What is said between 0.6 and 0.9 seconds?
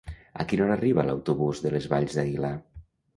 hora